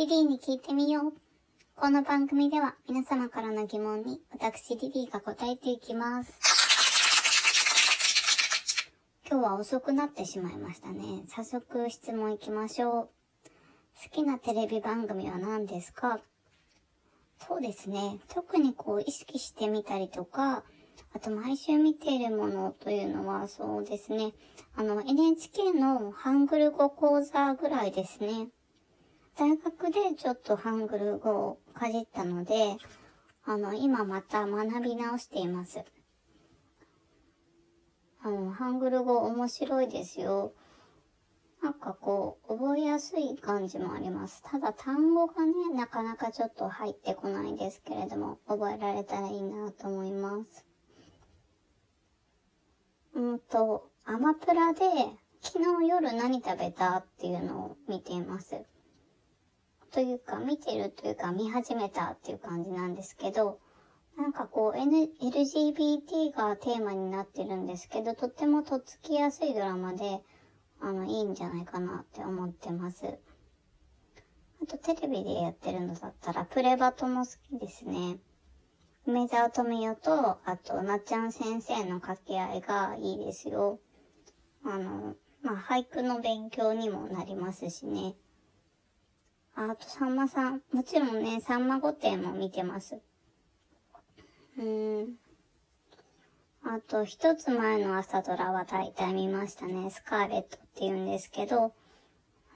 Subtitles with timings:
[0.00, 1.12] リリーに聞いてみよう。
[1.76, 6.32] この番組では皆様からの疑問に私リリーが答えていきます。
[9.30, 11.24] 今日は遅くなってしまいましたね。
[11.28, 12.92] 早速質問いきましょう。
[14.02, 16.20] 好きなテレビ番組は何ですか？
[17.46, 18.20] そうですね。
[18.28, 20.62] 特にこう意識してみたりとか、
[21.14, 24.32] あと毎週見ているものというのはそうですね。
[24.74, 28.48] あの NHK のハングル語講座ぐらいですね。
[29.40, 32.76] 大学でちょっとハングル語をかじったので、
[33.46, 35.82] あの、今また学び直しています。
[38.22, 40.52] あの、ハングル語面白いですよ。
[41.62, 44.42] なんかこう、覚えやすい感じもあります。
[44.42, 50.66] ただ単語がね、なかなかちょっと入ってこないですけれども、覚えられたらいいなと思います。
[53.14, 54.80] うんと、アマプラで
[55.40, 58.66] 昨日夜何食べたっていうのを見ています。
[59.92, 63.58] というか、見てるというか、見始めたっていう感じなんですけど、
[64.16, 70.20] なんかこう、N、LGBT がテーマになってるんですけど、とってもとっつきやすいドラマで、
[70.80, 73.18] あの、いいんじゃないかなって思ってます。
[74.62, 78.18] あと、テレビでやってるのだったら、プレバトも好きですね。
[79.06, 83.80] 梅沢富美男と、あと、なっちゃん先生の掛け合いがいいですよ。
[84.64, 88.14] あの、まあ、俳句の勉強にもなりますしね。
[89.62, 90.62] あと、さんまさん。
[90.72, 92.98] もちろんね、さんま御殿も見てます。
[94.58, 95.16] うん。
[96.64, 99.90] あと、一つ前の朝ドラは大体見ましたね。
[99.90, 101.74] スカーレットって言うんですけど、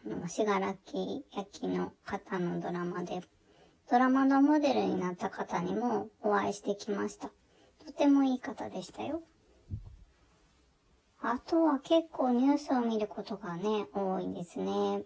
[0.07, 3.21] あの、しがらき焼きの方のドラマで、
[3.91, 7.29] ドラマのモデルになった方にもお会いしてきました。
[7.85, 9.21] とてもいい方でしたよ。
[11.21, 15.03] あとは結構ニュースを見ることがね、多いですね。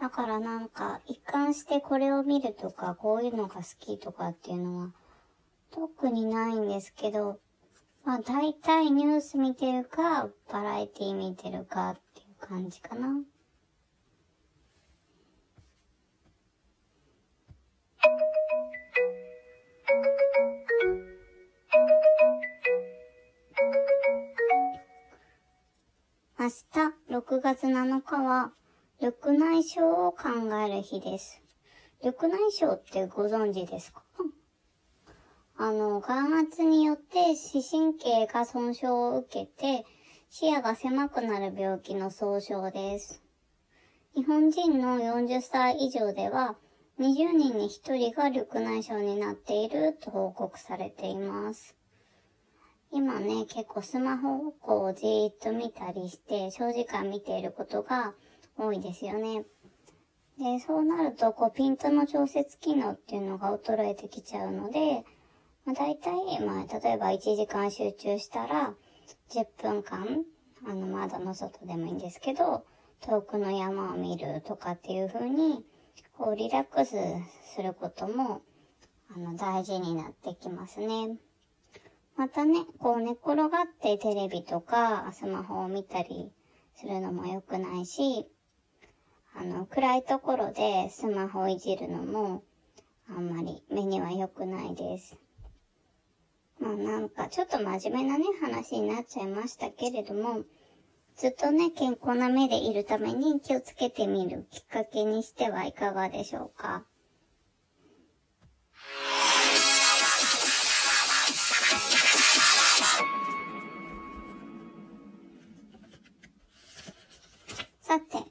[0.00, 4.92] だからなんか、一貫してこれを見るとか、こういうのが好きとかっていうのは、
[5.70, 7.40] 特にないんですけど、
[8.04, 13.08] まあ大体ニュース見てるか、バラエティ見てるかっていう感じかな。
[26.38, 26.54] 明日
[27.10, 28.52] 6月7日は
[28.98, 30.28] 緑内障を考
[30.66, 31.42] える日です。
[32.02, 34.02] 緑内障ってご存知ですか？
[35.58, 39.84] あの、眼圧によって視神経が損傷を受けて
[40.30, 43.22] 視野が狭くなる病気の総称です。
[44.14, 46.56] 日本人の40歳以上では
[46.98, 51.76] 20人に1人が緑内障になっていると報告されています。
[52.92, 58.14] 今ね、結構スマホをこうじーっと見たりして長時間見ていることが
[58.58, 59.44] 多いですよね。
[60.38, 65.04] で、そうなると、こう、ピントの調節機能っていうのが衰えてきちゃうので、
[65.64, 68.74] まあ、大体、まあ、例えば1時間集中したら、
[69.30, 70.24] 10分間、
[70.66, 72.66] あの、窓の外でもいいんですけど、
[73.00, 75.64] 遠くの山を見るとかっていう風に、
[76.18, 76.96] こう、リラックス
[77.54, 78.42] することも、
[79.14, 81.16] あの、大事になってきますね。
[82.16, 86.30] またね、こう、寝転がってテレビとか、スマホを見たり
[86.74, 88.26] するのも良くないし、
[89.38, 92.42] あの、暗いところでスマホをいじるのも、
[93.08, 95.18] あんまり目には良くないです。
[96.58, 100.44] まあなんかちょっと真面目なね、話になっちゃいましたけれども、
[101.16, 106.84] ずっとね、健康な目でいるために気をつけてみるきっかけにしてはいかがでしょうか。
[117.82, 118.25] さて、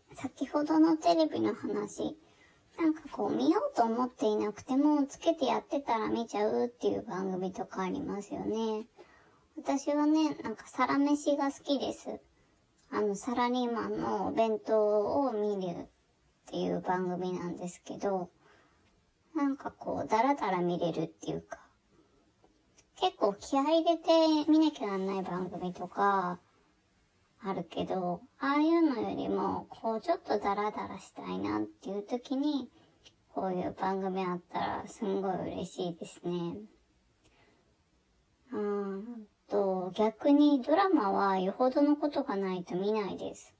[0.66, 2.18] どのテレビの話、
[2.78, 8.86] なんかこう見ようと思っていなくても、つけてやってたら見ちゃうっていう番組とかありますよね。
[9.58, 12.20] 私はね、なんかサラ飯が好きです。
[12.92, 15.86] あの、サラリーマンのお弁当を見るっ
[16.48, 18.30] ていう番組なんですけど、
[19.36, 21.60] なんかこう、だらだら見れるっていうか、
[22.98, 26.39] 結構気合入れて見なきゃなんない番組とか、
[27.47, 32.69] あるけど、ああいうのよりも、こうちょっとダラダラしたいなっていう時に、
[33.33, 36.56] こういう番組あったらすんごい嬉しいですね。
[38.51, 43.53] うんと、逆にドラマはよほどのことがないと見ないです。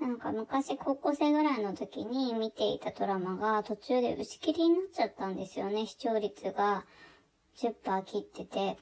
[0.00, 5.86] なんか昔高校生ぐらいの時に見ていたドラマが途中で打ち切りになっちゃったんですよね。
[5.86, 6.84] 視聴率が
[7.56, 8.76] 10%切ってて。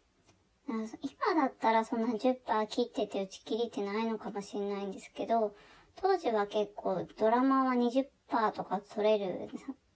[0.72, 5.54] 今だったらそんな10%切ってて打ち切りってないのかもしれないんですけど、
[5.96, 8.06] 当時は結構ドラマは20%
[8.52, 9.48] とか取れる、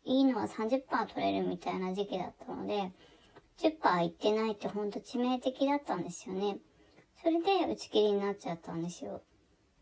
[0.04, 2.92] いいのは30%取れるみたいな時期だったので、
[3.58, 6.58] 10%いってないってほんと致命的だったんですよね。
[7.22, 9.22] それで打ち切りになっちゃったんですよ。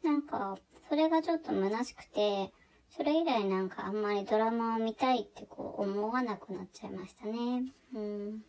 [0.04, 0.56] なんか、
[0.88, 2.52] それがちょっと虚しくて、
[2.96, 7.64] それ以来なんかあんまりドラマを見たいってこう思わなくなっちゃいましたね。
[7.92, 8.44] うん。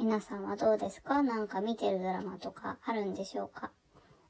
[0.00, 1.24] 皆さんはどうですか？
[1.24, 3.72] なんか見てるドラマとかあるんでしょうか？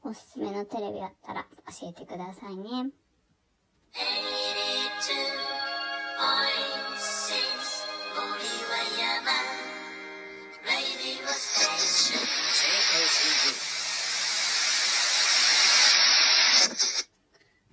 [0.03, 1.47] おすすめのテレビあったら
[1.79, 2.91] 教えてくださいね。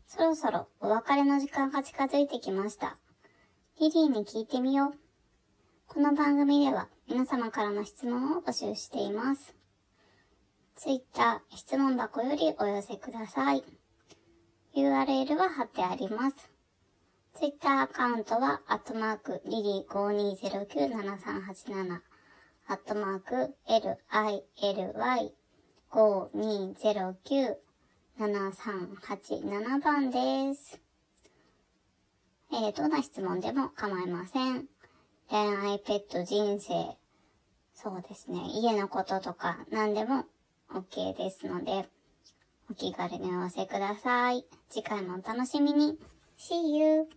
[0.05, 2.97] そろそろお別れの時間が近づいてきました。
[3.79, 5.04] リリーに聞いてみよう。
[5.95, 9.55] この番組では皆様からの質問を募集しています。
[10.75, 13.63] ツイッター質問箱よりお寄せください。
[14.75, 16.51] URL は貼ってあります。
[17.35, 22.01] ツイッターアカウントは、アットマーク、リリー52097387、
[22.67, 23.55] アットマーク、
[28.19, 30.81] LILY52097387 番です。
[32.51, 34.67] えー、どんな質問でも構いません。
[35.29, 36.97] 恋愛、ペット、人生、
[37.73, 40.25] そうですね、家のこととか何でも
[40.71, 41.87] OK ですので、
[42.69, 44.45] お気軽にお寄せください。
[44.69, 45.99] 次回もお楽しみに。
[46.37, 47.07] See you!